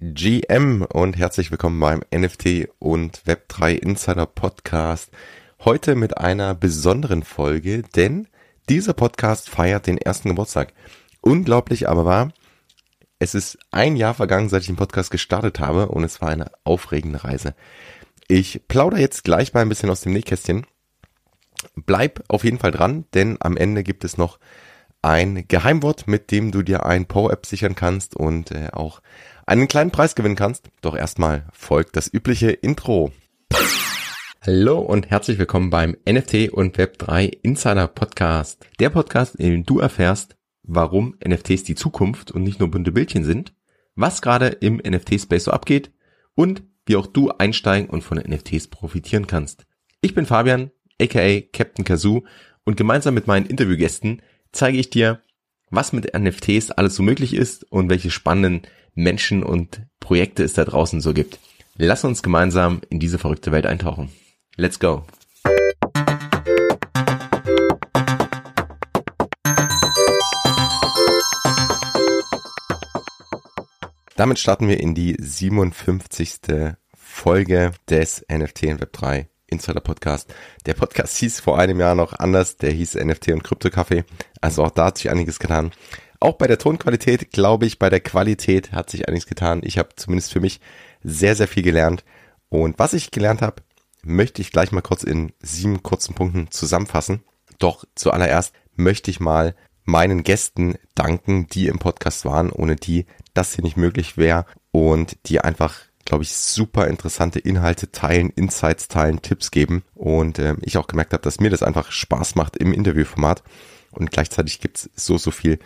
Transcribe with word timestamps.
GM 0.00 0.82
und 0.82 1.16
herzlich 1.16 1.50
willkommen 1.50 1.80
beim 1.80 2.02
NFT 2.14 2.68
und 2.78 3.20
Web3 3.26 3.72
Insider 3.72 4.26
Podcast. 4.26 5.10
Heute 5.64 5.96
mit 5.96 6.18
einer 6.18 6.54
besonderen 6.54 7.24
Folge, 7.24 7.82
denn 7.82 8.28
dieser 8.68 8.92
Podcast 8.92 9.50
feiert 9.50 9.88
den 9.88 9.98
ersten 9.98 10.28
Geburtstag. 10.28 10.72
Unglaublich 11.20 11.88
aber 11.88 12.04
wahr, 12.04 12.32
es 13.18 13.34
ist 13.34 13.58
ein 13.72 13.96
Jahr 13.96 14.14
vergangen, 14.14 14.48
seit 14.48 14.60
ich 14.60 14.68
den 14.68 14.76
Podcast 14.76 15.10
gestartet 15.10 15.58
habe 15.58 15.88
und 15.88 16.04
es 16.04 16.20
war 16.20 16.28
eine 16.28 16.52
aufregende 16.62 17.24
Reise. 17.24 17.56
Ich 18.28 18.68
plaudere 18.68 19.00
jetzt 19.00 19.24
gleich 19.24 19.52
mal 19.52 19.62
ein 19.62 19.68
bisschen 19.68 19.90
aus 19.90 20.02
dem 20.02 20.12
Nähkästchen. 20.12 20.64
Bleib 21.74 22.22
auf 22.28 22.44
jeden 22.44 22.60
Fall 22.60 22.70
dran, 22.70 23.06
denn 23.14 23.36
am 23.40 23.56
Ende 23.56 23.82
gibt 23.82 24.04
es 24.04 24.16
noch 24.16 24.38
ein 25.02 25.46
Geheimwort, 25.48 26.06
mit 26.06 26.30
dem 26.30 26.52
du 26.52 26.62
dir 26.62 26.86
ein 26.86 27.06
Power-App 27.06 27.46
sichern 27.46 27.74
kannst 27.74 28.14
und 28.14 28.52
äh, 28.52 28.68
auch 28.72 29.00
einen 29.48 29.66
kleinen 29.66 29.90
Preis 29.90 30.14
gewinnen 30.14 30.36
kannst. 30.36 30.70
Doch 30.82 30.94
erstmal 30.94 31.46
folgt 31.52 31.96
das 31.96 32.12
übliche 32.12 32.50
Intro. 32.50 33.12
Hallo 34.42 34.78
und 34.78 35.10
herzlich 35.10 35.38
willkommen 35.38 35.70
beim 35.70 35.96
NFT 36.08 36.50
und 36.50 36.76
Web3 36.76 37.38
Insider 37.42 37.88
Podcast. 37.88 38.64
Der 38.78 38.90
Podcast, 38.90 39.34
in 39.36 39.50
dem 39.50 39.66
du 39.66 39.80
erfährst, 39.80 40.36
warum 40.62 41.16
NFTs 41.26 41.64
die 41.64 41.74
Zukunft 41.74 42.30
und 42.30 42.42
nicht 42.42 42.60
nur 42.60 42.70
bunte 42.70 42.92
Bildchen 42.92 43.24
sind, 43.24 43.54
was 43.96 44.22
gerade 44.22 44.48
im 44.48 44.76
NFT-Space 44.76 45.44
so 45.44 45.50
abgeht 45.50 45.92
und 46.34 46.62
wie 46.86 46.96
auch 46.96 47.06
du 47.06 47.30
einsteigen 47.30 47.88
und 47.88 48.02
von 48.02 48.18
NFTs 48.18 48.68
profitieren 48.68 49.26
kannst. 49.26 49.66
Ich 50.02 50.14
bin 50.14 50.26
Fabian, 50.26 50.70
aka 51.00 51.40
Captain 51.52 51.84
Kazoo 51.84 52.22
und 52.64 52.76
gemeinsam 52.76 53.14
mit 53.14 53.26
meinen 53.26 53.46
Interviewgästen 53.46 54.22
zeige 54.52 54.78
ich 54.78 54.90
dir, 54.90 55.22
was 55.70 55.92
mit 55.92 56.16
NFTs 56.16 56.70
alles 56.70 56.94
so 56.94 57.02
möglich 57.02 57.34
ist 57.34 57.64
und 57.70 57.90
welche 57.90 58.10
spannenden 58.10 58.62
Menschen 58.98 59.44
und 59.44 59.82
Projekte 60.00 60.42
es 60.42 60.54
da 60.54 60.64
draußen 60.64 61.00
so 61.00 61.14
gibt. 61.14 61.38
Lass 61.76 62.04
uns 62.04 62.20
gemeinsam 62.20 62.80
in 62.90 62.98
diese 62.98 63.20
verrückte 63.20 63.52
Welt 63.52 63.64
eintauchen. 63.64 64.10
Let's 64.56 64.80
go! 64.80 65.04
Damit 74.16 74.40
starten 74.40 74.66
wir 74.66 74.80
in 74.80 74.96
die 74.96 75.14
57. 75.16 76.40
Folge 76.92 77.70
des 77.88 78.26
NFT 78.28 78.64
und 78.64 78.82
Web3 78.82 79.26
Insider 79.46 79.80
Podcast. 79.80 80.34
Der 80.66 80.74
Podcast 80.74 81.16
hieß 81.18 81.38
vor 81.38 81.58
einem 81.58 81.78
Jahr 81.78 81.94
noch 81.94 82.14
anders, 82.14 82.56
der 82.56 82.72
hieß 82.72 82.96
NFT 82.96 83.28
und 83.28 83.44
Krypto 83.44 83.70
Kaffee. 83.70 84.04
Also 84.40 84.64
auch 84.64 84.70
da 84.70 84.86
hat 84.86 84.98
sich 84.98 85.08
einiges 85.08 85.38
getan. 85.38 85.70
Auch 86.20 86.34
bei 86.34 86.46
der 86.46 86.58
Tonqualität, 86.58 87.30
glaube 87.30 87.66
ich, 87.66 87.78
bei 87.78 87.90
der 87.90 88.00
Qualität 88.00 88.72
hat 88.72 88.90
sich 88.90 89.06
einiges 89.06 89.26
getan. 89.26 89.60
Ich 89.62 89.78
habe 89.78 89.90
zumindest 89.94 90.32
für 90.32 90.40
mich 90.40 90.60
sehr, 91.02 91.36
sehr 91.36 91.48
viel 91.48 91.62
gelernt. 91.62 92.04
Und 92.48 92.78
was 92.78 92.92
ich 92.92 93.10
gelernt 93.10 93.40
habe, 93.40 93.62
möchte 94.02 94.42
ich 94.42 94.50
gleich 94.50 94.72
mal 94.72 94.80
kurz 94.80 95.04
in 95.04 95.32
sieben 95.40 95.82
kurzen 95.82 96.14
Punkten 96.14 96.50
zusammenfassen. 96.50 97.22
Doch 97.58 97.84
zuallererst 97.94 98.52
möchte 98.74 99.10
ich 99.10 99.20
mal 99.20 99.54
meinen 99.84 100.22
Gästen 100.22 100.76
danken, 100.94 101.46
die 101.48 101.68
im 101.68 101.78
Podcast 101.78 102.24
waren, 102.24 102.50
ohne 102.50 102.76
die 102.76 103.06
das 103.34 103.54
hier 103.54 103.64
nicht 103.64 103.76
möglich 103.76 104.16
wäre 104.16 104.44
und 104.70 105.16
die 105.26 105.40
einfach, 105.40 105.76
glaube 106.04 106.24
ich, 106.24 106.36
super 106.36 106.88
interessante 106.88 107.38
Inhalte 107.38 107.90
teilen, 107.90 108.30
Insights 108.30 108.88
teilen, 108.88 109.22
Tipps 109.22 109.50
geben 109.50 109.84
und 109.94 110.38
äh, 110.38 110.56
ich 110.60 110.76
auch 110.76 110.88
gemerkt 110.88 111.12
habe, 111.12 111.22
dass 111.22 111.40
mir 111.40 111.50
das 111.50 111.62
einfach 111.62 111.90
Spaß 111.90 112.34
macht 112.34 112.56
im 112.56 112.72
Interviewformat 112.72 113.42
und 113.92 114.10
gleichzeitig 114.10 114.60
gibt's 114.60 114.90
so, 114.94 115.16
so 115.16 115.30
viel 115.30 115.58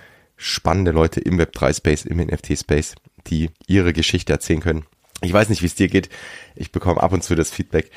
spannende 0.43 0.91
Leute 0.91 1.21
im 1.21 1.41
Web3-Space, 1.41 2.05
im 2.05 2.19
NFT-Space, 2.19 2.95
die 3.27 3.51
ihre 3.67 3.93
Geschichte 3.93 4.33
erzählen 4.33 4.61
können. 4.61 4.85
Ich 5.23 5.33
weiß 5.33 5.49
nicht, 5.49 5.63
wie 5.63 5.67
es 5.67 5.75
dir 5.75 5.89
geht. 5.89 6.09
Ich 6.57 6.73
bekomme 6.73 7.03
ab 7.03 7.13
und 7.13 7.23
zu 7.23 7.35
das 7.35 7.51
Feedback, 7.51 7.91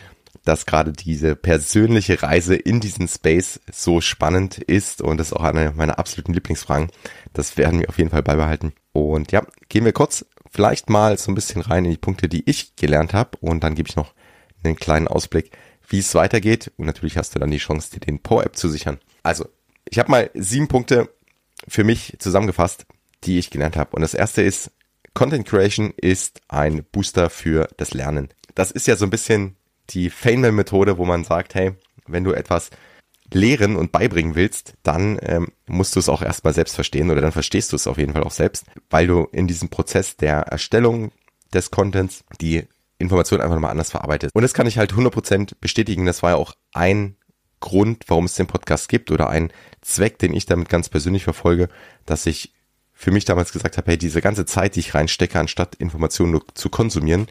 dass 0.43 0.67
gerade 0.67 0.93
diese 0.93 1.35
persönliche 1.35 2.21
Reise 2.21 2.55
in 2.55 2.79
diesen 2.79 3.07
Space 3.07 3.59
so 3.71 3.99
spannend 3.99 4.59
ist 4.59 5.01
und 5.01 5.17
das 5.17 5.27
ist 5.27 5.33
auch 5.33 5.43
eine 5.43 5.71
meiner 5.71 5.97
absoluten 5.97 6.33
Lieblingsfragen. 6.33 6.91
Das 7.33 7.57
werden 7.57 7.79
wir 7.79 7.89
auf 7.89 7.97
jeden 7.97 8.11
Fall 8.11 8.23
beibehalten. 8.23 8.73
Und 8.91 9.31
ja, 9.31 9.45
gehen 9.69 9.85
wir 9.85 9.93
kurz 9.93 10.25
vielleicht 10.51 10.89
mal 10.89 11.17
so 11.17 11.31
ein 11.31 11.35
bisschen 11.35 11.61
rein 11.61 11.85
in 11.85 11.91
die 11.91 11.97
Punkte, 11.97 12.29
die 12.29 12.47
ich 12.49 12.75
gelernt 12.75 13.13
habe 13.13 13.37
und 13.41 13.63
dann 13.63 13.75
gebe 13.75 13.89
ich 13.89 13.95
noch 13.95 14.13
einen 14.63 14.75
kleinen 14.75 15.07
Ausblick, 15.07 15.51
wie 15.87 15.99
es 15.99 16.13
weitergeht 16.13 16.71
und 16.77 16.85
natürlich 16.85 17.17
hast 17.17 17.33
du 17.35 17.39
dann 17.39 17.51
die 17.51 17.57
Chance, 17.57 17.91
dir 17.91 17.99
den 17.99 18.19
Power-App 18.19 18.55
zu 18.55 18.69
sichern. 18.69 18.99
Also, 19.23 19.47
ich 19.89 19.99
habe 19.99 20.11
mal 20.11 20.29
sieben 20.33 20.67
Punkte 20.67 21.09
für 21.67 21.83
mich 21.83 22.15
zusammengefasst, 22.19 22.85
die 23.23 23.39
ich 23.39 23.49
gelernt 23.49 23.75
habe. 23.75 23.95
Und 23.95 24.01
das 24.01 24.13
erste 24.13 24.41
ist, 24.41 24.71
Content 25.13 25.47
Creation 25.47 25.93
ist 25.95 26.41
ein 26.47 26.83
Booster 26.91 27.29
für 27.29 27.67
das 27.77 27.93
Lernen. 27.93 28.29
Das 28.53 28.71
ist 28.71 28.87
ja 28.87 28.95
so 28.95 29.05
ein 29.05 29.09
bisschen 29.09 29.55
die 29.89 30.09
Feynman-Methode, 30.09 30.97
wo 30.97 31.05
man 31.05 31.23
sagt, 31.23 31.55
hey, 31.55 31.73
wenn 32.07 32.23
du 32.23 32.33
etwas 32.33 32.69
lehren 33.33 33.75
und 33.75 33.91
beibringen 33.91 34.35
willst, 34.35 34.73
dann 34.83 35.17
ähm, 35.21 35.47
musst 35.67 35.95
du 35.95 35.99
es 35.99 36.09
auch 36.09 36.21
erstmal 36.21 36.53
selbst 36.53 36.75
verstehen 36.75 37.09
oder 37.09 37.21
dann 37.21 37.31
verstehst 37.31 37.71
du 37.71 37.75
es 37.75 37.87
auf 37.87 37.97
jeden 37.97 38.13
Fall 38.13 38.23
auch 38.23 38.31
selbst, 38.31 38.65
weil 38.89 39.07
du 39.07 39.27
in 39.31 39.47
diesem 39.47 39.69
Prozess 39.69 40.15
der 40.15 40.41
Erstellung 40.41 41.11
des 41.53 41.71
Contents 41.71 42.23
die 42.39 42.67
Information 42.97 43.41
einfach 43.41 43.55
nochmal 43.55 43.71
anders 43.71 43.91
verarbeitest. 43.91 44.35
Und 44.35 44.41
das 44.41 44.53
kann 44.53 44.67
ich 44.67 44.77
halt 44.77 44.93
100% 44.93 45.53
bestätigen. 45.59 46.05
Das 46.05 46.23
war 46.23 46.31
ja 46.31 46.35
auch 46.37 46.53
ein 46.73 47.17
Grund, 47.65 48.03
warum 48.07 48.25
es 48.25 48.35
den 48.35 48.45
Podcast 48.45 48.89
gibt 48.89 49.09
oder 49.09 49.27
ein 49.27 49.51
Zweck, 49.81 50.19
den 50.19 50.35
ich 50.35 50.45
damit 50.45 50.69
ganz 50.69 50.87
persönlich 50.87 51.23
verfolge, 51.23 51.67
dass 52.05 52.27
ich 52.27 52.53
für 52.93 53.09
mich 53.09 53.25
damals 53.25 53.51
gesagt 53.51 53.77
habe, 53.77 53.91
hey, 53.91 53.97
diese 53.97 54.21
ganze 54.21 54.45
Zeit, 54.45 54.75
die 54.75 54.81
ich 54.81 54.93
reinstecke, 54.93 55.39
anstatt 55.39 55.73
Informationen 55.75 56.31
nur 56.31 56.45
zu 56.53 56.69
konsumieren, 56.69 57.27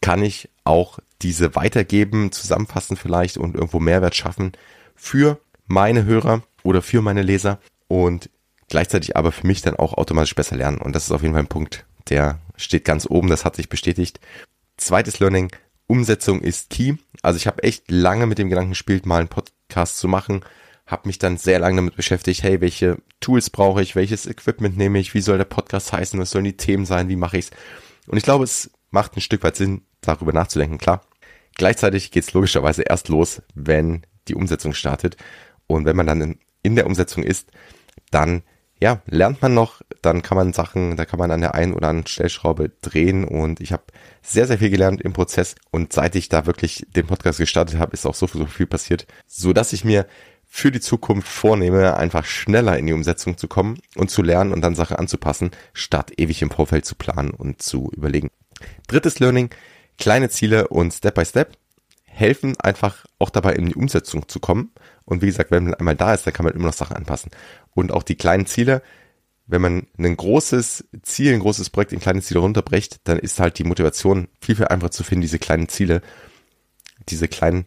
kann 0.00 0.22
ich 0.22 0.48
auch 0.62 1.00
diese 1.20 1.56
weitergeben, 1.56 2.30
zusammenfassen 2.30 2.96
vielleicht 2.96 3.38
und 3.38 3.56
irgendwo 3.56 3.80
Mehrwert 3.80 4.14
schaffen 4.14 4.52
für 4.94 5.40
meine 5.66 6.04
Hörer 6.04 6.42
oder 6.62 6.80
für 6.80 7.02
meine 7.02 7.22
Leser 7.22 7.58
und 7.88 8.30
gleichzeitig 8.68 9.16
aber 9.16 9.32
für 9.32 9.48
mich 9.48 9.62
dann 9.62 9.74
auch 9.74 9.94
automatisch 9.94 10.36
besser 10.36 10.56
lernen. 10.56 10.78
Und 10.78 10.94
das 10.94 11.04
ist 11.04 11.10
auf 11.10 11.22
jeden 11.22 11.34
Fall 11.34 11.42
ein 11.42 11.48
Punkt, 11.48 11.86
der 12.08 12.38
steht 12.56 12.84
ganz 12.84 13.04
oben, 13.10 13.28
das 13.28 13.44
hat 13.44 13.56
sich 13.56 13.68
bestätigt. 13.68 14.20
Zweites 14.76 15.18
Learning, 15.18 15.50
Umsetzung 15.88 16.40
ist 16.40 16.70
key. 16.70 16.94
Also 17.22 17.36
ich 17.36 17.48
habe 17.48 17.64
echt 17.64 17.90
lange 17.90 18.26
mit 18.26 18.38
dem 18.38 18.48
Gedanken 18.48 18.70
gespielt, 18.70 19.06
mal 19.06 19.18
einen 19.18 19.28
Podcast 19.68 19.98
zu 19.98 20.08
machen, 20.08 20.44
habe 20.86 21.08
mich 21.08 21.18
dann 21.18 21.36
sehr 21.36 21.58
lange 21.58 21.76
damit 21.76 21.96
beschäftigt, 21.96 22.42
hey, 22.42 22.60
welche 22.60 22.98
Tools 23.20 23.50
brauche 23.50 23.82
ich, 23.82 23.96
welches 23.96 24.26
Equipment 24.26 24.76
nehme 24.76 24.98
ich, 24.98 25.14
wie 25.14 25.20
soll 25.20 25.38
der 25.38 25.44
Podcast 25.44 25.92
heißen, 25.92 26.18
was 26.20 26.30
sollen 26.30 26.44
die 26.44 26.56
Themen 26.56 26.86
sein, 26.86 27.08
wie 27.08 27.16
mache 27.16 27.38
ich's? 27.38 27.50
Und 28.06 28.16
ich 28.16 28.22
glaube, 28.22 28.44
es 28.44 28.70
macht 28.90 29.16
ein 29.16 29.20
Stück 29.20 29.42
weit 29.42 29.56
Sinn, 29.56 29.82
darüber 30.00 30.32
nachzudenken, 30.32 30.78
klar. 30.78 31.04
Gleichzeitig 31.56 32.12
geht's 32.12 32.32
logischerweise 32.34 32.82
erst 32.82 33.08
los, 33.08 33.42
wenn 33.54 34.06
die 34.28 34.34
Umsetzung 34.34 34.74
startet. 34.74 35.16
Und 35.66 35.86
wenn 35.86 35.96
man 35.96 36.06
dann 36.06 36.20
in, 36.20 36.38
in 36.62 36.76
der 36.76 36.86
Umsetzung 36.86 37.24
ist, 37.24 37.50
dann 38.10 38.42
ja, 38.80 39.00
lernt 39.06 39.40
man 39.40 39.54
noch, 39.54 39.80
dann 40.02 40.22
kann 40.22 40.36
man 40.36 40.52
Sachen, 40.52 40.96
da 40.96 41.04
kann 41.04 41.18
man 41.18 41.30
an 41.30 41.40
der 41.40 41.54
einen 41.54 41.72
oder 41.72 41.88
anderen 41.88 42.06
Stellschraube 42.06 42.70
drehen. 42.82 43.24
Und 43.24 43.60
ich 43.60 43.72
habe 43.72 43.84
sehr, 44.22 44.46
sehr 44.46 44.58
viel 44.58 44.70
gelernt 44.70 45.00
im 45.00 45.12
Prozess. 45.12 45.54
Und 45.70 45.92
seit 45.92 46.14
ich 46.14 46.28
da 46.28 46.46
wirklich 46.46 46.86
den 46.94 47.06
Podcast 47.06 47.38
gestartet 47.38 47.78
habe, 47.78 47.92
ist 47.94 48.06
auch 48.06 48.14
so, 48.14 48.26
so 48.26 48.46
viel 48.46 48.66
passiert, 48.66 49.06
so 49.26 49.52
dass 49.52 49.72
ich 49.72 49.84
mir 49.84 50.06
für 50.48 50.70
die 50.70 50.80
Zukunft 50.80 51.28
vornehme, 51.28 51.96
einfach 51.96 52.24
schneller 52.24 52.78
in 52.78 52.86
die 52.86 52.92
Umsetzung 52.92 53.36
zu 53.36 53.48
kommen 53.48 53.78
und 53.96 54.10
zu 54.10 54.22
lernen 54.22 54.52
und 54.52 54.60
dann 54.60 54.74
Sachen 54.74 54.96
anzupassen, 54.96 55.50
statt 55.72 56.12
ewig 56.16 56.40
im 56.42 56.50
Vorfeld 56.50 56.84
zu 56.84 56.94
planen 56.94 57.30
und 57.30 57.62
zu 57.62 57.90
überlegen. 57.94 58.30
Drittes 58.86 59.18
Learning, 59.18 59.50
kleine 59.98 60.30
Ziele 60.30 60.68
und 60.68 60.92
Step 60.92 61.14
by 61.14 61.24
Step 61.24 61.56
helfen 62.16 62.58
einfach 62.58 63.04
auch 63.18 63.30
dabei 63.30 63.52
in 63.54 63.66
die 63.66 63.74
Umsetzung 63.74 64.26
zu 64.26 64.40
kommen. 64.40 64.72
Und 65.04 65.20
wie 65.22 65.26
gesagt, 65.26 65.50
wenn 65.50 65.64
man 65.64 65.74
einmal 65.74 65.96
da 65.96 66.14
ist, 66.14 66.26
dann 66.26 66.32
kann 66.32 66.44
man 66.44 66.54
immer 66.54 66.66
noch 66.66 66.72
Sachen 66.72 66.96
anpassen. 66.96 67.30
Und 67.74 67.92
auch 67.92 68.02
die 68.02 68.16
kleinen 68.16 68.46
Ziele, 68.46 68.82
wenn 69.46 69.60
man 69.60 69.86
ein 69.98 70.16
großes 70.16 70.86
Ziel, 71.02 71.34
ein 71.34 71.40
großes 71.40 71.70
Projekt 71.70 71.92
in 71.92 72.00
kleine 72.00 72.22
Ziele 72.22 72.40
runterbricht, 72.40 73.00
dann 73.04 73.18
ist 73.18 73.38
halt 73.38 73.58
die 73.58 73.64
Motivation 73.64 74.28
viel, 74.40 74.56
viel 74.56 74.66
einfacher 74.66 74.90
zu 74.90 75.04
finden, 75.04 75.22
diese 75.22 75.38
kleinen 75.38 75.68
Ziele, 75.68 76.00
diese 77.08 77.28
kleinen 77.28 77.66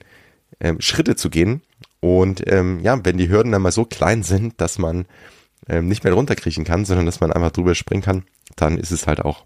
ähm, 0.59 0.81
Schritte 0.81 1.15
zu 1.15 1.29
gehen. 1.29 1.61
Und 1.99 2.43
ähm, 2.51 2.79
ja, 2.79 2.99
wenn 3.05 3.17
die 3.17 3.29
Hürden 3.29 3.51
dann 3.51 3.61
mal 3.61 3.71
so 3.71 3.85
klein 3.85 4.23
sind, 4.23 4.59
dass 4.59 4.79
man 4.79 5.05
ähm, 5.67 5.87
nicht 5.87 6.03
mehr 6.03 6.13
runterkriechen 6.13 6.65
kann, 6.65 6.85
sondern 6.85 7.05
dass 7.05 7.19
man 7.19 7.31
einfach 7.31 7.51
drüber 7.51 7.75
springen 7.75 8.01
kann, 8.01 8.23
dann 8.55 8.79
ist 8.79 8.91
es 8.91 9.05
halt 9.05 9.21
auch 9.21 9.45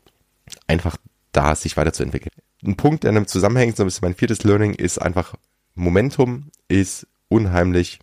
einfach 0.66 0.96
da, 1.34 1.56
sich 1.56 1.76
weiterzuentwickeln. 1.76 2.32
Ein 2.66 2.78
Punkt, 2.78 3.04
der 3.04 3.12
damit 3.12 3.30
zusammenhängt, 3.30 3.78
so 3.78 3.84
ein 3.84 3.88
bisschen 3.88 4.06
mein 4.06 4.16
viertes 4.16 4.44
Learning, 4.44 4.74
ist 4.74 5.02
einfach 5.02 5.36
Momentum 5.76 6.52
ist 6.68 7.08
unheimlich 7.30 8.00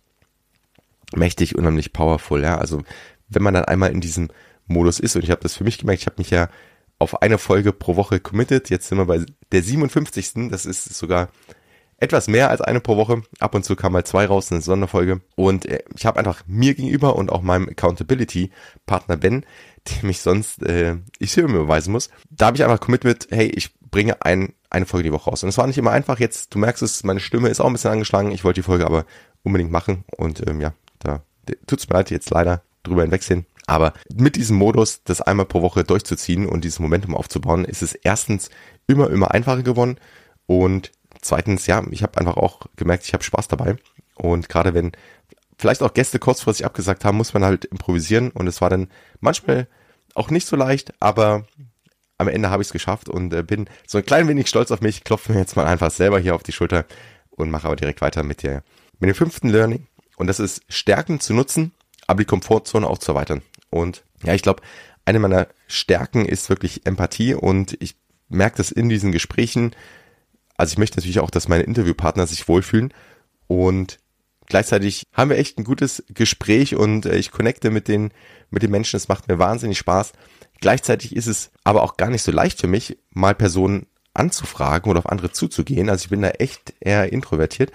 mächtig, 1.15 1.55
unheimlich 1.55 1.93
powerful. 1.93 2.41
Ja, 2.41 2.57
also 2.57 2.83
wenn 3.29 3.43
man 3.43 3.53
dann 3.53 3.65
einmal 3.65 3.91
in 3.91 4.01
diesem 4.01 4.29
Modus 4.67 4.99
ist 4.99 5.15
und 5.15 5.23
ich 5.23 5.31
habe 5.31 5.41
das 5.41 5.55
für 5.55 5.63
mich 5.63 5.77
gemerkt, 5.77 6.01
ich 6.01 6.05
habe 6.07 6.17
mich 6.19 6.29
ja 6.29 6.49
auf 6.99 7.21
eine 7.21 7.37
Folge 7.37 7.73
pro 7.73 7.95
Woche 7.95 8.19
committed. 8.19 8.69
Jetzt 8.69 8.87
sind 8.87 8.97
wir 8.97 9.05
bei 9.05 9.25
der 9.51 9.63
57. 9.63 10.49
Das 10.49 10.65
ist 10.65 10.93
sogar 10.93 11.29
etwas 11.97 12.27
mehr 12.27 12.49
als 12.49 12.61
eine 12.61 12.79
pro 12.79 12.97
Woche. 12.97 13.23
Ab 13.39 13.55
und 13.55 13.63
zu 13.63 13.75
kam 13.75 13.93
mal 13.93 14.03
zwei 14.03 14.25
raus, 14.25 14.51
eine 14.51 14.61
Sonderfolge. 14.61 15.21
Und 15.35 15.65
äh, 15.65 15.83
ich 15.95 16.05
habe 16.05 16.19
einfach 16.19 16.43
mir 16.47 16.73
gegenüber 16.73 17.15
und 17.15 17.31
auch 17.31 17.41
meinem 17.41 17.69
Accountability-Partner 17.69 19.17
Ben, 19.17 19.45
dem 20.01 20.09
ich 20.09 20.21
sonst 20.21 20.63
äh, 20.63 20.97
ich 21.19 21.31
Filme 21.31 21.57
überweisen 21.57 21.91
muss, 21.91 22.09
da 22.29 22.47
habe 22.47 22.57
ich 22.57 22.63
einfach 22.63 22.79
Commitment, 22.79 23.27
hey, 23.31 23.47
ich 23.47 23.71
bringe 23.91 24.21
ein, 24.25 24.53
eine 24.69 24.85
Folge 24.85 25.03
die 25.03 25.13
Woche 25.13 25.29
raus. 25.29 25.43
Und 25.43 25.49
es 25.49 25.57
war 25.57 25.67
nicht 25.67 25.77
immer 25.77 25.91
einfach. 25.91 26.19
Jetzt, 26.19 26.55
du 26.55 26.59
merkst 26.59 26.81
es, 26.81 27.03
meine 27.03 27.19
Stimme 27.19 27.49
ist 27.49 27.59
auch 27.59 27.67
ein 27.67 27.73
bisschen 27.73 27.91
angeschlagen. 27.91 28.31
Ich 28.31 28.43
wollte 28.43 28.61
die 28.61 28.65
Folge 28.65 28.85
aber 28.85 29.05
unbedingt 29.43 29.71
machen. 29.71 30.05
Und 30.17 30.47
ähm, 30.47 30.61
ja, 30.61 30.73
da 30.99 31.21
tut's 31.67 31.87
mir 31.89 31.95
leid, 31.95 32.09
jetzt 32.09 32.29
leider 32.29 32.63
drüber 32.83 33.03
hinwegsehen. 33.03 33.45
Aber 33.67 33.93
mit 34.13 34.35
diesem 34.35 34.57
Modus, 34.57 35.03
das 35.03 35.21
einmal 35.21 35.45
pro 35.45 35.61
Woche 35.61 35.83
durchzuziehen 35.83 36.47
und 36.47 36.63
dieses 36.63 36.79
Momentum 36.79 37.15
aufzubauen, 37.15 37.65
ist 37.65 37.81
es 37.81 37.93
erstens 37.93 38.49
immer, 38.87 39.09
immer 39.09 39.31
einfacher 39.31 39.63
geworden. 39.63 39.97
Und 40.47 40.91
zweitens, 41.21 41.67
ja, 41.67 41.83
ich 41.91 42.03
habe 42.03 42.17
einfach 42.17 42.37
auch 42.37 42.61
gemerkt, 42.75 43.05
ich 43.05 43.13
habe 43.13 43.23
Spaß 43.23 43.47
dabei. 43.49 43.75
Und 44.15 44.49
gerade 44.49 44.73
wenn 44.73 44.91
vielleicht 45.57 45.83
auch 45.83 45.93
Gäste 45.93 46.17
kurzfristig 46.17 46.65
abgesagt 46.65 47.05
haben, 47.05 47.17
muss 47.17 47.33
man 47.33 47.45
halt 47.45 47.65
improvisieren. 47.65 48.31
Und 48.31 48.47
es 48.47 48.61
war 48.61 48.69
dann 48.69 48.89
manchmal 49.19 49.67
auch 50.15 50.29
nicht 50.29 50.47
so 50.47 50.55
leicht, 50.55 50.93
aber 50.99 51.45
am 52.21 52.27
Ende 52.27 52.49
habe 52.49 52.61
ich 52.61 52.67
es 52.67 52.73
geschafft 52.73 53.09
und 53.09 53.33
äh, 53.33 53.43
bin 53.43 53.67
so 53.87 53.97
ein 53.97 54.05
klein 54.05 54.27
wenig 54.27 54.47
stolz 54.47 54.71
auf 54.71 54.81
mich, 54.81 55.03
klopfe 55.03 55.33
mir 55.33 55.39
jetzt 55.39 55.55
mal 55.55 55.65
einfach 55.65 55.91
selber 55.91 56.19
hier 56.19 56.35
auf 56.35 56.43
die 56.43 56.51
Schulter 56.51 56.85
und 57.31 57.49
mache 57.49 57.65
aber 57.65 57.75
direkt 57.75 58.01
weiter 58.01 58.23
mit 58.23 58.43
der, 58.43 58.63
mit 58.99 59.09
dem 59.09 59.15
fünften 59.15 59.49
Learning. 59.49 59.87
Und 60.17 60.27
das 60.27 60.39
ist 60.39 60.61
Stärken 60.69 61.19
zu 61.19 61.33
nutzen, 61.33 61.71
aber 62.07 62.19
die 62.19 62.25
Komfortzone 62.25 62.87
auch 62.87 62.99
zu 62.99 63.11
erweitern. 63.11 63.41
Und 63.69 64.03
ja, 64.23 64.33
ich 64.33 64.43
glaube, 64.43 64.61
eine 65.03 65.19
meiner 65.19 65.47
Stärken 65.67 66.25
ist 66.25 66.49
wirklich 66.49 66.85
Empathie 66.85 67.33
und 67.33 67.75
ich 67.81 67.95
merke 68.29 68.57
das 68.57 68.71
in 68.71 68.87
diesen 68.87 69.11
Gesprächen. 69.11 69.75
Also 70.57 70.73
ich 70.73 70.77
möchte 70.77 70.97
natürlich 70.97 71.19
auch, 71.19 71.31
dass 71.31 71.47
meine 71.47 71.63
Interviewpartner 71.63 72.27
sich 72.27 72.47
wohlfühlen 72.47 72.93
und 73.47 73.97
gleichzeitig 74.51 75.07
haben 75.13 75.29
wir 75.29 75.37
echt 75.37 75.57
ein 75.57 75.63
gutes 75.63 76.03
Gespräch 76.09 76.75
und 76.75 77.05
äh, 77.05 77.15
ich 77.15 77.31
connecte 77.31 77.71
mit 77.71 77.87
den, 77.87 78.11
mit 78.49 78.61
den 78.61 78.69
Menschen. 78.69 78.97
Es 78.97 79.07
macht 79.07 79.27
mir 79.27 79.39
wahnsinnig 79.39 79.77
Spaß. 79.77 80.11
Gleichzeitig 80.59 81.15
ist 81.15 81.27
es 81.27 81.51
aber 81.63 81.81
auch 81.81 81.97
gar 81.97 82.09
nicht 82.09 82.21
so 82.21 82.31
leicht 82.31 82.59
für 82.59 82.67
mich, 82.67 82.97
mal 83.11 83.33
Personen 83.33 83.87
anzufragen 84.13 84.91
oder 84.91 84.99
auf 84.99 85.09
andere 85.09 85.31
zuzugehen. 85.31 85.89
Also 85.89 86.03
ich 86.03 86.09
bin 86.09 86.21
da 86.21 86.29
echt 86.31 86.73
eher 86.81 87.11
introvertiert. 87.11 87.71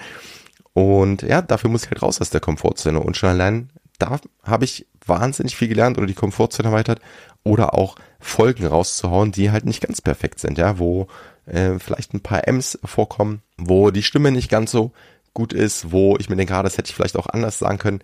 Und 0.75 1.23
ja, 1.23 1.41
dafür 1.41 1.71
muss 1.71 1.85
ich 1.85 1.91
halt 1.91 2.03
raus 2.03 2.21
aus 2.21 2.29
der 2.29 2.41
Komfortzone. 2.41 3.01
Und 3.01 3.17
schon 3.17 3.31
allein 3.31 3.71
da 3.99 4.21
habe 4.43 4.65
ich 4.67 4.87
wahnsinnig 5.05 5.57
viel 5.57 5.69
gelernt 5.69 5.97
oder 5.97 6.07
die 6.07 6.15
Komfortzone 6.15 6.69
erweitert 6.69 7.01
oder 7.43 7.75
auch 7.75 7.97
Folgen 8.21 8.67
rauszuhauen, 8.67 9.33
die 9.33 9.51
halt 9.51 9.65
nicht 9.65 9.81
ganz 9.81 10.03
perfekt 10.03 10.41
sind, 10.41 10.59
ja, 10.59 10.79
wo 10.79 11.07
äh, 11.47 11.79
vielleicht 11.79 12.13
ein 12.13 12.21
paar 12.21 12.47
M's 12.47 12.79
vorkommen, 12.85 13.41
wo 13.57 13.91
die 13.91 14.03
Stimme 14.03 14.31
nicht 14.31 14.51
ganz 14.51 14.71
so 14.71 14.93
gut 15.37 15.53
ist, 15.53 15.93
wo 15.93 16.17
ich 16.19 16.31
mir 16.31 16.37
denke, 16.37 16.57
ah, 16.57 16.63
das 16.63 16.79
hätte 16.79 16.89
ich 16.89 16.97
vielleicht 16.97 17.17
auch 17.17 17.27
anders 17.27 17.59
sagen 17.59 17.77
können, 17.79 18.01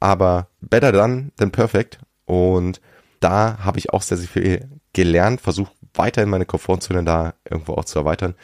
aber 0.00 0.48
better 0.60 0.90
done 0.90 1.30
than 1.36 1.52
perfect 1.52 2.00
und 2.26 2.80
da 3.20 3.58
habe 3.64 3.78
ich 3.78 3.90
auch 3.90 4.02
sehr, 4.02 4.18
sehr 4.18 4.28
viel 4.28 4.68
gelernt, 4.92 5.40
versuche 5.40 5.72
weiterhin 5.94 6.30
meine 6.30 6.46
Komfortzone 6.46 7.04
da 7.04 7.34
irgendwo 7.48 7.74
auch 7.74 7.84
zu 7.84 8.00
erweitern. 8.00 8.34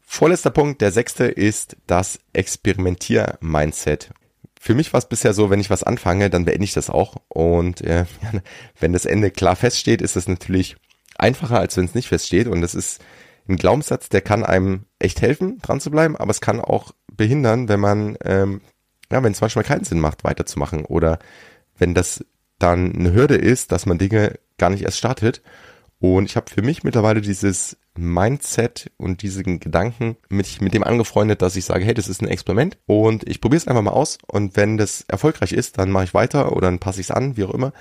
Vorletzter 0.00 0.50
Punkt, 0.50 0.80
der 0.80 0.90
sechste, 0.90 1.24
ist 1.24 1.76
das 1.86 2.18
Experimentier-Mindset 2.32 4.10
für 4.64 4.76
mich 4.76 4.92
war 4.92 4.98
es 4.98 5.08
bisher 5.08 5.34
so, 5.34 5.50
wenn 5.50 5.58
ich 5.58 5.70
was 5.70 5.82
anfange, 5.82 6.30
dann 6.30 6.44
beende 6.44 6.62
ich 6.62 6.72
das 6.72 6.88
auch. 6.88 7.16
Und 7.26 7.80
äh, 7.80 8.04
wenn 8.78 8.92
das 8.92 9.06
Ende 9.06 9.32
klar 9.32 9.56
feststeht, 9.56 10.00
ist 10.00 10.14
es 10.14 10.28
natürlich 10.28 10.76
einfacher, 11.18 11.58
als 11.58 11.76
wenn 11.76 11.86
es 11.86 11.96
nicht 11.96 12.06
feststeht. 12.06 12.46
Und 12.46 12.60
das 12.60 12.76
ist 12.76 13.02
ein 13.48 13.56
Glaubenssatz, 13.56 14.08
der 14.08 14.20
kann 14.20 14.44
einem 14.44 14.84
echt 15.00 15.20
helfen, 15.20 15.58
dran 15.62 15.80
zu 15.80 15.90
bleiben, 15.90 16.16
aber 16.16 16.30
es 16.30 16.40
kann 16.40 16.60
auch 16.60 16.92
behindern, 17.16 17.68
wenn 17.68 17.80
man, 17.80 18.16
ähm, 18.24 18.60
ja, 19.10 19.22
wenn 19.22 19.32
es 19.32 19.40
manchmal 19.40 19.64
keinen 19.64 19.84
Sinn 19.84 20.00
macht, 20.00 20.24
weiterzumachen. 20.24 20.84
Oder 20.84 21.18
wenn 21.78 21.94
das 21.94 22.24
dann 22.58 22.94
eine 22.94 23.12
Hürde 23.12 23.36
ist, 23.36 23.72
dass 23.72 23.86
man 23.86 23.98
Dinge 23.98 24.38
gar 24.58 24.70
nicht 24.70 24.82
erst 24.82 24.98
startet. 24.98 25.42
Und 25.98 26.24
ich 26.24 26.36
habe 26.36 26.50
für 26.50 26.62
mich 26.62 26.82
mittlerweile 26.84 27.20
dieses 27.20 27.76
Mindset 27.96 28.90
und 28.96 29.22
diesen 29.22 29.60
Gedanken 29.60 30.16
mit, 30.28 30.60
mit 30.60 30.74
dem 30.74 30.82
angefreundet, 30.82 31.42
dass 31.42 31.56
ich 31.56 31.64
sage, 31.64 31.84
hey, 31.84 31.94
das 31.94 32.08
ist 32.08 32.22
ein 32.22 32.28
Experiment 32.28 32.78
und 32.86 33.28
ich 33.28 33.40
probiere 33.40 33.58
es 33.58 33.68
einfach 33.68 33.82
mal 33.82 33.90
aus 33.90 34.18
und 34.26 34.56
wenn 34.56 34.78
das 34.78 35.04
erfolgreich 35.08 35.52
ist, 35.52 35.78
dann 35.78 35.90
mache 35.90 36.04
ich 36.04 36.14
weiter 36.14 36.52
oder 36.52 36.68
dann 36.68 36.78
passe 36.78 37.00
ich 37.00 37.08
es 37.08 37.10
an, 37.10 37.36
wie 37.36 37.44
auch 37.44 37.52
immer. 37.52 37.72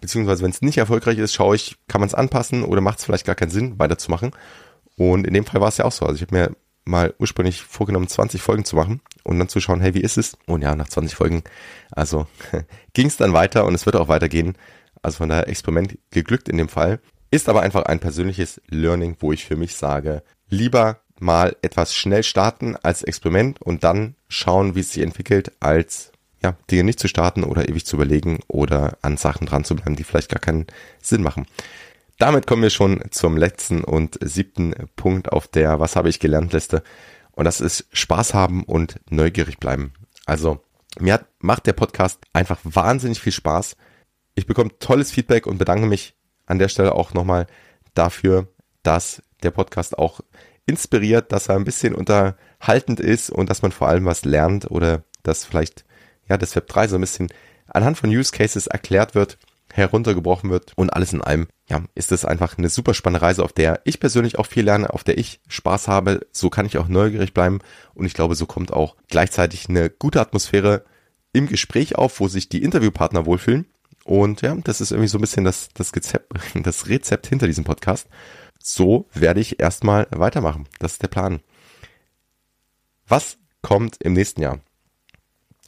Beziehungsweise 0.00 0.42
wenn 0.42 0.50
es 0.50 0.60
nicht 0.60 0.78
erfolgreich 0.78 1.18
ist, 1.18 1.34
schaue 1.34 1.56
ich, 1.56 1.76
kann 1.86 2.00
man 2.00 2.08
es 2.08 2.14
anpassen 2.14 2.64
oder 2.64 2.80
macht 2.80 2.98
es 2.98 3.04
vielleicht 3.04 3.26
gar 3.26 3.34
keinen 3.34 3.50
Sinn, 3.50 3.78
weiterzumachen. 3.78 4.32
Und 4.96 5.26
in 5.26 5.34
dem 5.34 5.44
Fall 5.44 5.60
war 5.60 5.68
es 5.68 5.76
ja 5.76 5.84
auch 5.84 5.92
so. 5.92 6.04
Also 6.04 6.16
ich 6.16 6.22
habe 6.22 6.34
mir 6.34 6.56
mal 6.88 7.14
ursprünglich 7.18 7.62
vorgenommen, 7.62 8.08
20 8.08 8.42
Folgen 8.42 8.64
zu 8.64 8.76
machen 8.76 9.00
und 9.22 9.38
dann 9.38 9.48
zu 9.48 9.60
schauen, 9.60 9.80
hey, 9.80 9.94
wie 9.94 10.00
ist 10.00 10.18
es? 10.18 10.36
Und 10.46 10.62
ja, 10.62 10.74
nach 10.74 10.88
20 10.88 11.14
Folgen, 11.14 11.44
also 11.90 12.26
ging 12.94 13.06
es 13.06 13.16
dann 13.16 13.32
weiter 13.32 13.66
und 13.66 13.74
es 13.74 13.86
wird 13.86 13.96
auch 13.96 14.08
weitergehen. 14.08 14.56
Also 15.02 15.18
von 15.18 15.28
daher 15.28 15.48
Experiment 15.48 15.98
geglückt 16.10 16.48
in 16.48 16.56
dem 16.56 16.68
Fall. 16.68 17.00
Ist 17.30 17.48
aber 17.48 17.60
einfach 17.60 17.84
ein 17.84 18.00
persönliches 18.00 18.60
Learning, 18.68 19.16
wo 19.20 19.32
ich 19.32 19.44
für 19.44 19.56
mich 19.56 19.76
sage, 19.76 20.22
lieber 20.48 21.00
mal 21.20 21.56
etwas 21.62 21.94
schnell 21.94 22.22
starten 22.22 22.76
als 22.76 23.02
Experiment 23.02 23.60
und 23.60 23.84
dann 23.84 24.14
schauen, 24.28 24.74
wie 24.74 24.80
es 24.80 24.92
sich 24.92 25.02
entwickelt, 25.02 25.52
als 25.60 26.12
ja, 26.42 26.56
Dinge 26.70 26.84
nicht 26.84 27.00
zu 27.00 27.08
starten 27.08 27.44
oder 27.44 27.68
ewig 27.68 27.84
zu 27.84 27.96
überlegen 27.96 28.40
oder 28.48 28.96
an 29.02 29.16
Sachen 29.16 29.46
dran 29.46 29.64
zu 29.64 29.74
bleiben, 29.74 29.96
die 29.96 30.04
vielleicht 30.04 30.30
gar 30.30 30.40
keinen 30.40 30.66
Sinn 31.02 31.22
machen. 31.22 31.46
Damit 32.18 32.48
kommen 32.48 32.62
wir 32.62 32.70
schon 32.70 33.00
zum 33.12 33.36
letzten 33.36 33.84
und 33.84 34.18
siebten 34.20 34.74
Punkt 34.96 35.30
auf 35.32 35.46
der 35.46 35.78
Was 35.78 35.94
habe 35.94 36.08
ich 36.08 36.18
gelernt 36.18 36.52
Liste. 36.52 36.82
Und 37.30 37.44
das 37.44 37.60
ist 37.60 37.86
Spaß 37.92 38.34
haben 38.34 38.64
und 38.64 39.00
neugierig 39.08 39.58
bleiben. 39.58 39.92
Also, 40.26 40.60
mir 40.98 41.14
hat, 41.14 41.26
macht 41.38 41.66
der 41.66 41.74
Podcast 41.74 42.20
einfach 42.32 42.58
wahnsinnig 42.64 43.20
viel 43.20 43.32
Spaß. 43.32 43.76
Ich 44.34 44.46
bekomme 44.46 44.76
tolles 44.80 45.12
Feedback 45.12 45.46
und 45.46 45.58
bedanke 45.58 45.86
mich 45.86 46.16
an 46.46 46.58
der 46.58 46.68
Stelle 46.68 46.96
auch 46.96 47.14
nochmal 47.14 47.46
dafür, 47.94 48.48
dass 48.82 49.22
der 49.44 49.52
Podcast 49.52 49.96
auch 49.96 50.20
inspiriert, 50.66 51.30
dass 51.30 51.48
er 51.48 51.54
ein 51.54 51.64
bisschen 51.64 51.94
unterhaltend 51.94 52.98
ist 52.98 53.30
und 53.30 53.48
dass 53.48 53.62
man 53.62 53.70
vor 53.70 53.88
allem 53.88 54.06
was 54.06 54.24
lernt 54.24 54.68
oder 54.68 55.04
dass 55.22 55.44
vielleicht 55.44 55.84
ja 56.28 56.36
das 56.36 56.56
Web 56.56 56.66
3 56.66 56.88
so 56.88 56.96
ein 56.96 57.00
bisschen 57.00 57.28
anhand 57.68 57.96
von 57.96 58.10
Use 58.10 58.32
Cases 58.32 58.66
erklärt 58.66 59.14
wird, 59.14 59.38
heruntergebrochen 59.72 60.50
wird 60.50 60.72
und 60.76 60.92
alles 60.92 61.12
in 61.12 61.22
allem, 61.22 61.48
ja, 61.68 61.82
ist 61.94 62.12
es 62.12 62.24
einfach 62.24 62.58
eine 62.58 62.68
super 62.68 62.94
spannende 62.94 63.22
Reise, 63.22 63.42
auf 63.42 63.52
der 63.52 63.80
ich 63.84 64.00
persönlich 64.00 64.38
auch 64.38 64.46
viel 64.46 64.64
lerne, 64.64 64.92
auf 64.92 65.04
der 65.04 65.18
ich 65.18 65.40
Spaß 65.48 65.88
habe. 65.88 66.26
So 66.32 66.50
kann 66.50 66.66
ich 66.66 66.78
auch 66.78 66.88
neugierig 66.88 67.34
bleiben 67.34 67.60
und 67.94 68.06
ich 68.06 68.14
glaube, 68.14 68.34
so 68.34 68.46
kommt 68.46 68.72
auch 68.72 68.96
gleichzeitig 69.08 69.68
eine 69.68 69.90
gute 69.90 70.20
Atmosphäre 70.20 70.84
im 71.32 71.46
Gespräch 71.46 71.96
auf, 71.96 72.20
wo 72.20 72.28
sich 72.28 72.48
die 72.48 72.62
Interviewpartner 72.62 73.26
wohlfühlen 73.26 73.66
und 74.08 74.40
ja, 74.40 74.54
das 74.54 74.80
ist 74.80 74.90
irgendwie 74.90 75.08
so 75.08 75.18
ein 75.18 75.20
bisschen 75.20 75.44
das, 75.44 75.68
das, 75.74 75.94
Rezept, 75.94 76.32
das 76.64 76.88
Rezept 76.88 77.26
hinter 77.26 77.46
diesem 77.46 77.64
Podcast. 77.64 78.08
So 78.58 79.06
werde 79.12 79.40
ich 79.40 79.60
erstmal 79.60 80.06
weitermachen. 80.10 80.66
Das 80.78 80.92
ist 80.92 81.02
der 81.02 81.08
Plan. 81.08 81.40
Was 83.06 83.36
kommt 83.60 83.98
im 84.00 84.14
nächsten 84.14 84.40
Jahr? 84.40 84.60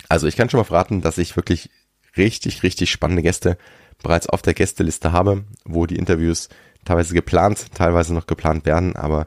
Also 0.09 0.27
ich 0.27 0.37
kann 0.37 0.49
schon 0.49 0.59
mal 0.59 0.65
verraten, 0.65 1.03
dass 1.03 1.19
ich 1.19 1.37
wirklich 1.37 1.69
richtig, 2.17 2.63
richtig 2.63 2.91
spannende 2.91 3.23
Gäste 3.23 3.59
bereits 4.03 4.29
auf 4.29 4.43
der 4.43 4.55
Gästeliste 4.55 5.13
habe, 5.13 5.45
wo 5.65 5.87
die 5.87 5.97
Interviews 5.97 6.49
teilweise 6.85 7.15
geplant, 7.15 7.67
teilweise 7.75 8.15
noch 8.15 8.27
geplant 8.27 8.65
werden, 8.67 8.97
aber 8.97 9.27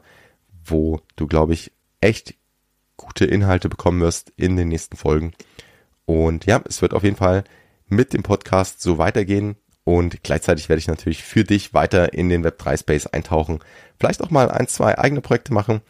wo 0.64 1.00
du, 1.16 1.26
glaube 1.26 1.52
ich, 1.52 1.72
echt 2.00 2.34
gute 2.96 3.24
Inhalte 3.24 3.68
bekommen 3.68 4.00
wirst 4.00 4.32
in 4.36 4.56
den 4.56 4.68
nächsten 4.68 4.96
Folgen. 4.96 5.32
Und 6.06 6.46
ja, 6.46 6.62
es 6.68 6.82
wird 6.82 6.94
auf 6.94 7.02
jeden 7.02 7.16
Fall 7.16 7.44
mit 7.86 8.12
dem 8.12 8.22
Podcast 8.22 8.80
so 8.80 8.98
weitergehen. 8.98 9.56
Und 9.84 10.22
gleichzeitig 10.22 10.68
werde 10.68 10.78
ich 10.78 10.88
natürlich 10.88 11.22
für 11.22 11.44
dich 11.44 11.74
weiter 11.74 12.14
in 12.14 12.28
den 12.28 12.44
Web3 12.44 12.78
Space 12.78 13.06
eintauchen. 13.06 13.60
Vielleicht 13.98 14.22
auch 14.22 14.30
mal 14.30 14.50
ein, 14.50 14.66
zwei 14.66 14.98
eigene 14.98 15.20
Projekte 15.20 15.52
machen. 15.52 15.82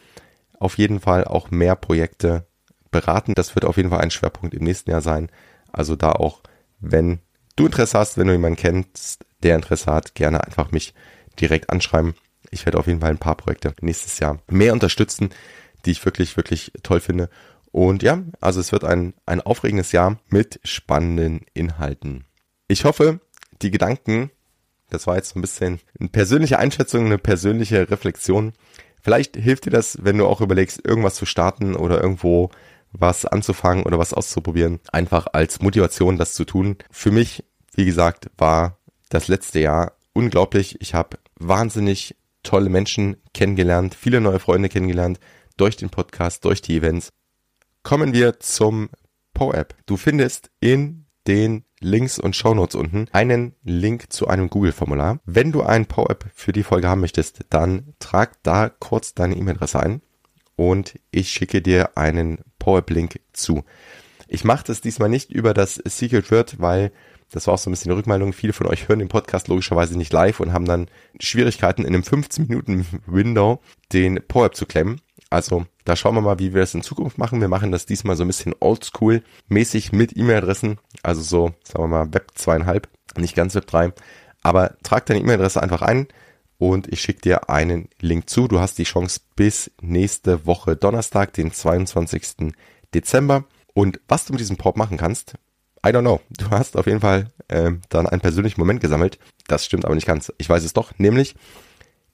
Auf 0.59 0.77
jeden 0.77 0.99
Fall 0.99 1.25
auch 1.25 1.51
mehr 1.51 1.75
Projekte 1.75 2.45
beraten. 2.91 3.33
Das 3.35 3.55
wird 3.55 3.65
auf 3.65 3.77
jeden 3.77 3.89
Fall 3.89 4.01
ein 4.01 4.11
Schwerpunkt 4.11 4.53
im 4.53 4.63
nächsten 4.63 4.91
Jahr 4.91 5.01
sein. 5.01 5.29
Also 5.71 5.95
da 5.95 6.11
auch, 6.11 6.41
wenn 6.79 7.19
du 7.55 7.65
Interesse 7.65 7.97
hast, 7.97 8.17
wenn 8.17 8.27
du 8.27 8.33
jemanden 8.33 8.57
kennst, 8.57 9.25
der 9.43 9.55
Interesse 9.55 9.91
hat, 9.91 10.15
gerne 10.15 10.43
einfach 10.43 10.71
mich 10.71 10.93
direkt 11.39 11.69
anschreiben. 11.69 12.15
Ich 12.51 12.65
werde 12.65 12.77
auf 12.77 12.87
jeden 12.87 13.01
Fall 13.01 13.11
ein 13.11 13.17
paar 13.17 13.35
Projekte 13.35 13.73
nächstes 13.81 14.19
Jahr 14.19 14.39
mehr 14.49 14.73
unterstützen, 14.73 15.29
die 15.85 15.91
ich 15.91 16.05
wirklich, 16.05 16.37
wirklich 16.37 16.71
toll 16.83 16.99
finde. 16.99 17.29
Und 17.71 18.03
ja, 18.03 18.23
also 18.39 18.59
es 18.59 18.71
wird 18.71 18.85
ein, 18.85 19.13
ein 19.25 19.41
aufregendes 19.41 19.91
Jahr 19.91 20.17
mit 20.29 20.59
spannenden 20.63 21.41
Inhalten. 21.53 22.25
Ich 22.67 22.85
hoffe, 22.85 23.19
die 23.61 23.71
Gedanken, 23.71 24.31
das 24.89 25.07
war 25.07 25.17
jetzt 25.17 25.35
ein 25.35 25.41
bisschen 25.41 25.79
eine 25.99 26.09
persönliche 26.09 26.59
Einschätzung, 26.59 27.05
eine 27.05 27.17
persönliche 27.17 27.89
Reflexion. 27.89 28.53
Vielleicht 29.01 29.35
hilft 29.35 29.65
dir 29.65 29.71
das, 29.71 29.99
wenn 30.01 30.17
du 30.17 30.25
auch 30.25 30.41
überlegst, 30.41 30.85
irgendwas 30.85 31.15
zu 31.15 31.25
starten 31.25 31.75
oder 31.75 32.01
irgendwo 32.01 32.49
was 32.99 33.25
anzufangen 33.25 33.85
oder 33.85 33.99
was 33.99 34.13
auszuprobieren. 34.13 34.79
Einfach 34.91 35.27
als 35.33 35.61
Motivation, 35.61 36.17
das 36.17 36.33
zu 36.33 36.45
tun. 36.45 36.77
Für 36.91 37.11
mich, 37.11 37.43
wie 37.73 37.85
gesagt, 37.85 38.29
war 38.37 38.79
das 39.09 39.27
letzte 39.27 39.59
Jahr 39.59 39.93
unglaublich. 40.13 40.81
Ich 40.81 40.93
habe 40.93 41.17
wahnsinnig 41.37 42.15
tolle 42.43 42.69
Menschen 42.69 43.17
kennengelernt, 43.33 43.95
viele 43.95 44.21
neue 44.21 44.39
Freunde 44.39 44.69
kennengelernt, 44.69 45.19
durch 45.57 45.75
den 45.77 45.89
Podcast, 45.89 46.45
durch 46.45 46.61
die 46.61 46.77
Events. 46.77 47.09
Kommen 47.83 48.13
wir 48.13 48.39
zum 48.39 48.89
PoApp. 49.33 49.75
Du 49.85 49.97
findest 49.97 50.49
in 50.59 51.05
den 51.27 51.65
Links 51.79 52.19
und 52.19 52.35
Shownotes 52.35 52.75
unten 52.75 53.07
einen 53.11 53.55
Link 53.63 54.11
zu 54.11 54.27
einem 54.27 54.49
Google-Formular. 54.49 55.19
Wenn 55.25 55.51
du 55.51 55.61
einen 55.61 55.85
PoApp 55.85 56.25
für 56.33 56.51
die 56.51 56.63
Folge 56.63 56.87
haben 56.87 57.01
möchtest, 57.01 57.45
dann 57.49 57.93
trag 57.99 58.41
da 58.43 58.69
kurz 58.69 59.13
deine 59.13 59.35
E-Mail-Adresse 59.35 59.79
ein 59.79 60.01
und 60.55 60.99
ich 61.11 61.29
schicke 61.29 61.61
dir 61.61 61.97
einen 61.97 62.39
PoApp-Link 62.59 63.19
zu. 63.33 63.63
Ich 64.27 64.43
mache 64.43 64.65
das 64.65 64.81
diesmal 64.81 65.09
nicht 65.09 65.31
über 65.31 65.53
das 65.53 65.75
Secret 65.85 66.31
Word, 66.31 66.59
weil 66.59 66.91
das 67.31 67.47
war 67.47 67.55
auch 67.55 67.59
so 67.59 67.69
ein 67.69 67.73
bisschen 67.73 67.91
eine 67.91 67.97
Rückmeldung. 67.99 68.33
Viele 68.33 68.53
von 68.53 68.67
euch 68.67 68.87
hören 68.87 68.99
den 68.99 69.07
Podcast 69.07 69.47
logischerweise 69.47 69.97
nicht 69.97 70.13
live 70.13 70.39
und 70.39 70.53
haben 70.53 70.65
dann 70.65 70.87
Schwierigkeiten 71.19 71.81
in 71.81 71.93
einem 71.93 72.03
15 72.03 72.47
Minuten 72.47 72.85
Window 73.05 73.59
den 73.91 74.21
PoApp 74.27 74.55
zu 74.55 74.65
klemmen. 74.65 75.01
Also 75.29 75.65
da 75.83 75.95
schauen 75.95 76.15
wir 76.15 76.21
mal, 76.21 76.39
wie 76.39 76.53
wir 76.53 76.61
das 76.61 76.73
in 76.73 76.81
Zukunft 76.81 77.17
machen. 77.17 77.41
Wir 77.41 77.47
machen 77.47 77.71
das 77.71 77.85
diesmal 77.85 78.15
so 78.15 78.23
ein 78.23 78.27
bisschen 78.27 78.55
oldschool 78.59 79.23
mäßig 79.47 79.91
mit 79.91 80.15
E-Mail-Adressen. 80.15 80.77
Also 81.03 81.21
so, 81.21 81.51
sagen 81.63 81.83
wir 81.83 81.87
mal, 81.87 82.13
Web 82.13 82.31
2,5, 82.37 82.83
nicht 83.17 83.35
ganz 83.35 83.55
Web 83.55 83.67
3. 83.67 83.93
Aber 84.43 84.75
trag 84.83 85.05
deine 85.05 85.19
E-Mail-Adresse 85.19 85.61
einfach 85.61 85.81
ein 85.81 86.07
und 86.57 86.91
ich 86.91 87.01
schicke 87.01 87.21
dir 87.21 87.49
einen 87.49 87.89
Link 87.99 88.29
zu. 88.29 88.47
Du 88.47 88.59
hast 88.59 88.77
die 88.77 88.83
Chance 88.83 89.21
bis 89.35 89.71
nächste 89.81 90.45
Woche 90.45 90.75
Donnerstag, 90.75 91.33
den 91.33 91.51
22. 91.51 92.53
Dezember. 92.93 93.45
Und 93.73 93.99
was 94.07 94.25
du 94.25 94.33
mit 94.33 94.39
diesem 94.39 94.57
Pop 94.57 94.77
machen 94.77 94.97
kannst, 94.97 95.35
I 95.85 95.89
don't 95.89 96.01
know. 96.01 96.21
Du 96.29 96.49
hast 96.49 96.77
auf 96.77 96.87
jeden 96.87 97.01
Fall 97.01 97.27
äh, 97.47 97.71
dann 97.89 98.07
einen 98.07 98.21
persönlichen 98.21 98.59
Moment 98.59 98.81
gesammelt. 98.81 99.19
Das 99.47 99.65
stimmt 99.65 99.85
aber 99.85 99.95
nicht 99.95 100.07
ganz. 100.07 100.33
Ich 100.37 100.49
weiß 100.49 100.63
es 100.63 100.73
doch. 100.73 100.97
Nämlich, 100.97 101.35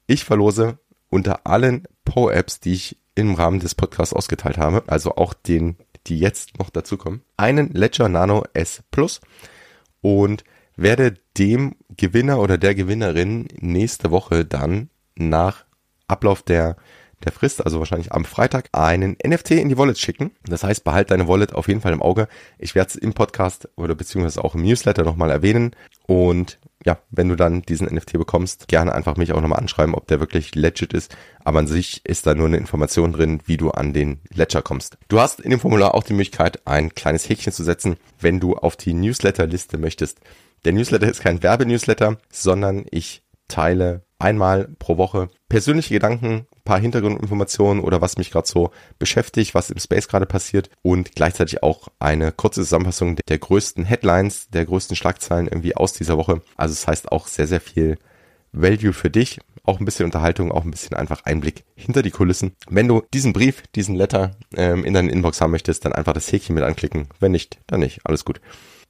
ich 0.06 0.24
verlose 0.24 0.78
unter 1.08 1.46
allen 1.46 1.86
Po-Apps, 2.04 2.60
die 2.60 2.72
ich 2.74 2.98
im 3.14 3.34
Rahmen 3.34 3.60
des 3.60 3.74
Podcasts 3.74 4.14
ausgeteilt 4.14 4.58
habe, 4.58 4.82
also 4.86 5.16
auch 5.16 5.34
den, 5.34 5.76
die 6.06 6.18
jetzt 6.18 6.58
noch 6.58 6.70
dazukommen, 6.70 7.22
einen 7.36 7.70
Ledger 7.70 8.08
Nano 8.08 8.44
S 8.54 8.82
Plus 8.90 9.20
und 10.00 10.44
werde 10.76 11.14
dem 11.38 11.76
Gewinner 11.96 12.40
oder 12.40 12.58
der 12.58 12.74
Gewinnerin 12.74 13.48
nächste 13.60 14.10
Woche 14.10 14.44
dann 14.44 14.90
nach 15.14 15.64
Ablauf 16.08 16.42
der 16.42 16.76
der 17.24 17.32
Frist, 17.32 17.64
also 17.64 17.78
wahrscheinlich 17.78 18.12
am 18.12 18.24
Freitag, 18.24 18.68
einen 18.72 19.16
NFT 19.24 19.52
in 19.52 19.68
die 19.68 19.78
Wallet 19.78 19.98
schicken. 19.98 20.32
Das 20.44 20.64
heißt, 20.64 20.84
behalt 20.84 21.10
deine 21.10 21.28
Wallet 21.28 21.54
auf 21.54 21.68
jeden 21.68 21.80
Fall 21.80 21.92
im 21.92 22.02
Auge. 22.02 22.28
Ich 22.58 22.74
werde 22.74 22.88
es 22.90 22.96
im 22.96 23.12
Podcast 23.12 23.68
oder 23.76 23.94
beziehungsweise 23.94 24.42
auch 24.42 24.54
im 24.54 24.62
Newsletter 24.62 25.04
nochmal 25.04 25.30
erwähnen. 25.30 25.74
Und 26.06 26.58
ja, 26.84 26.98
wenn 27.10 27.28
du 27.28 27.36
dann 27.36 27.62
diesen 27.62 27.92
NFT 27.92 28.14
bekommst, 28.14 28.68
gerne 28.68 28.94
einfach 28.94 29.16
mich 29.16 29.32
auch 29.32 29.40
nochmal 29.40 29.60
anschreiben, 29.60 29.94
ob 29.94 30.06
der 30.06 30.20
wirklich 30.20 30.54
legit 30.54 30.92
ist. 30.92 31.16
Aber 31.44 31.60
an 31.60 31.66
sich 31.66 32.04
ist 32.04 32.26
da 32.26 32.34
nur 32.34 32.46
eine 32.46 32.56
Information 32.56 33.12
drin, 33.12 33.40
wie 33.46 33.56
du 33.56 33.70
an 33.70 33.92
den 33.92 34.20
Ledger 34.32 34.62
kommst. 34.62 34.98
Du 35.08 35.20
hast 35.20 35.40
in 35.40 35.50
dem 35.50 35.60
Formular 35.60 35.94
auch 35.94 36.02
die 36.02 36.12
Möglichkeit, 36.12 36.66
ein 36.66 36.94
kleines 36.94 37.28
Häkchen 37.28 37.52
zu 37.52 37.64
setzen, 37.64 37.96
wenn 38.20 38.40
du 38.40 38.56
auf 38.56 38.76
die 38.76 38.94
Newsletter-Liste 38.94 39.78
möchtest. 39.78 40.20
Der 40.64 40.72
Newsletter 40.72 41.08
ist 41.08 41.22
kein 41.22 41.42
Werbenewsletter, 41.42 42.18
sondern 42.30 42.84
ich 42.90 43.22
teile 43.48 44.02
einmal 44.18 44.68
pro 44.78 44.96
Woche 44.96 45.28
persönliche 45.48 45.94
Gedanken, 45.94 46.46
paar 46.64 46.80
Hintergrundinformationen 46.80 47.82
oder 47.82 48.00
was 48.00 48.18
mich 48.18 48.30
gerade 48.30 48.46
so 48.46 48.70
beschäftigt, 48.98 49.54
was 49.54 49.70
im 49.70 49.78
Space 49.78 50.08
gerade 50.08 50.26
passiert 50.26 50.70
und 50.82 51.14
gleichzeitig 51.14 51.62
auch 51.62 51.88
eine 51.98 52.32
kurze 52.32 52.62
Zusammenfassung 52.62 53.16
der 53.16 53.38
größten 53.38 53.84
Headlines, 53.84 54.48
der 54.50 54.64
größten 54.64 54.96
Schlagzeilen 54.96 55.48
irgendwie 55.48 55.76
aus 55.76 55.92
dieser 55.92 56.16
Woche. 56.16 56.42
Also 56.56 56.72
es 56.72 56.80
das 56.80 56.88
heißt 56.88 57.12
auch 57.12 57.26
sehr, 57.26 57.46
sehr 57.46 57.60
viel 57.60 57.98
Value 58.52 58.92
für 58.92 59.10
dich, 59.10 59.40
auch 59.64 59.78
ein 59.78 59.84
bisschen 59.84 60.04
Unterhaltung, 60.04 60.52
auch 60.52 60.64
ein 60.64 60.70
bisschen 60.70 60.96
einfach 60.96 61.24
Einblick 61.24 61.64
hinter 61.74 62.02
die 62.02 62.10
Kulissen. 62.10 62.54
Wenn 62.68 62.88
du 62.88 63.02
diesen 63.14 63.32
Brief, 63.32 63.62
diesen 63.74 63.94
Letter 63.94 64.36
ähm, 64.54 64.84
in 64.84 64.94
deinen 64.94 65.08
Inbox 65.08 65.40
haben 65.40 65.52
möchtest, 65.52 65.84
dann 65.84 65.92
einfach 65.92 66.12
das 66.12 66.30
Häkchen 66.30 66.54
mit 66.54 66.64
anklicken. 66.64 67.08
Wenn 67.20 67.32
nicht, 67.32 67.58
dann 67.66 67.80
nicht. 67.80 68.00
Alles 68.04 68.24
gut. 68.24 68.40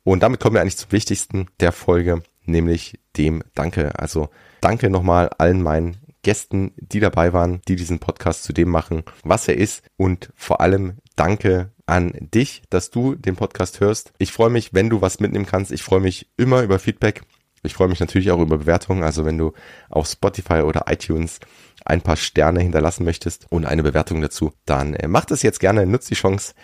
Und 0.05 0.23
damit 0.23 0.41
kommen 0.41 0.55
wir 0.55 0.61
eigentlich 0.61 0.79
zum 0.79 0.93
Wichtigsten 0.93 1.47
der 1.61 1.73
Folge, 1.73 2.23
nämlich 2.45 2.99
dem 3.17 3.43
Danke. 3.55 3.99
Also 3.99 4.31
danke 4.61 4.91
nochmal 4.91 5.31
allen 5.39 5.63
meinen 5.63 5.97
Gästen, 6.23 6.73
die 6.77 7.01
dabei 7.01 7.33
waren, 7.33 7.61
die 7.69 7.77
diesen 7.77 7.99
Podcast 7.99 8.45
zu 8.45 8.53
dem 8.53 8.69
machen, 8.69 9.03
was 9.25 9.49
er 9.49 9.57
ist. 9.57 9.83
Und 9.97 10.33
vor 10.35 10.61
allem 10.61 10.99
danke 11.17 11.73
an 11.87 12.13
dich, 12.15 12.63
dass 12.71 12.91
du 12.91 13.15
den 13.15 13.37
Podcast 13.37 13.81
hörst. 13.81 14.13
Ich 14.19 14.33
freue 14.33 14.51
mich, 14.51 14.73
wenn 14.73 14.91
du 14.91 15.01
was 15.01 15.21
mitnehmen 15.21 15.47
kannst. 15.47 15.73
Ich 15.73 15.83
freue 15.83 16.01
mich 16.01 16.31
immer 16.37 16.63
über 16.63 16.79
Feedback. 16.79 17.23
Ich 17.65 17.75
freue 17.75 17.89
mich 17.89 18.01
natürlich 18.01 18.31
auch 18.31 18.41
über 18.41 18.59
Bewertungen. 18.59 19.05
Also 19.05 19.25
wenn 19.25 19.39
du 19.39 19.53
auf 19.89 20.09
Spotify 20.09 20.63
oder 20.63 20.85
iTunes 20.89 21.39
ein 21.85 22.01
paar 22.01 22.17
Sterne 22.17 22.61
hinterlassen 22.61 23.05
möchtest 23.05 23.47
und 23.51 23.67
eine 23.67 23.83
Bewertung 23.83 24.21
dazu, 24.21 24.53
dann 24.65 24.95
äh, 24.95 25.09
mach 25.09 25.25
das 25.25 25.43
jetzt 25.43 25.61
gerne, 25.61 25.87
nutz 25.87 26.07
die 26.07 26.15
Chance 26.15 26.55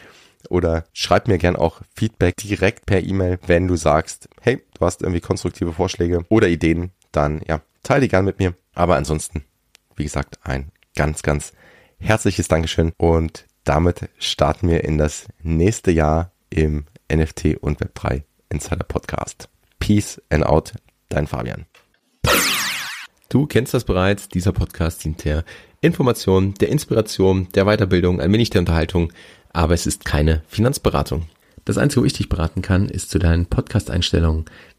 oder 0.48 0.84
schreib 0.92 1.28
mir 1.28 1.38
gern 1.38 1.56
auch 1.56 1.80
Feedback 1.94 2.36
direkt 2.36 2.86
per 2.86 3.02
E-Mail, 3.02 3.38
wenn 3.46 3.66
du 3.68 3.76
sagst, 3.76 4.28
hey, 4.40 4.62
du 4.78 4.86
hast 4.86 5.02
irgendwie 5.02 5.20
konstruktive 5.20 5.72
Vorschläge 5.72 6.24
oder 6.28 6.48
Ideen, 6.48 6.92
dann 7.12 7.40
ja, 7.46 7.60
teile 7.82 8.02
die 8.02 8.08
gern 8.08 8.24
mit 8.24 8.38
mir. 8.38 8.54
Aber 8.74 8.96
ansonsten, 8.96 9.44
wie 9.98 10.04
gesagt, 10.04 10.38
ein 10.42 10.70
ganz, 10.94 11.22
ganz 11.22 11.52
herzliches 11.98 12.48
Dankeschön 12.48 12.92
und 12.96 13.46
damit 13.64 14.08
starten 14.18 14.68
wir 14.68 14.84
in 14.84 14.96
das 14.96 15.26
nächste 15.42 15.90
Jahr 15.90 16.32
im 16.50 16.84
NFT 17.12 17.56
und 17.60 17.80
Web3 17.80 18.22
Insider 18.48 18.84
Podcast. 18.84 19.48
Peace 19.78 20.22
and 20.30 20.46
out, 20.46 20.72
dein 21.08 21.26
Fabian. 21.26 21.66
Du 23.28 23.46
kennst 23.46 23.74
das 23.74 23.84
bereits, 23.84 24.28
dieser 24.28 24.52
Podcast 24.52 25.04
dient 25.04 25.24
der 25.24 25.44
Information, 25.80 26.54
der 26.54 26.70
Inspiration, 26.70 27.48
der 27.54 27.66
Weiterbildung, 27.66 28.20
ein 28.20 28.32
wenig 28.32 28.50
der 28.50 28.60
Unterhaltung, 28.60 29.12
aber 29.52 29.74
es 29.74 29.86
ist 29.86 30.04
keine 30.04 30.42
Finanzberatung. 30.48 31.28
Das 31.64 31.76
Einzige, 31.76 32.00
wo 32.00 32.04
ich 32.06 32.14
dich 32.14 32.30
beraten 32.30 32.62
kann, 32.62 32.88
ist 32.88 33.10
zu 33.10 33.18
deinen 33.18 33.46
Podcast-Einstellungen. 33.46 34.46